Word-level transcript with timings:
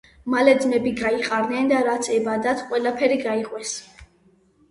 მალე 0.33 0.53
ძმები 0.61 0.93
გაიყარნენ 1.01 1.69
და 1.73 1.81
,რაც 1.89 2.09
ებადათ 2.15 2.65
ყველაფერი 2.71 3.19
გაიყვეს 3.27 3.77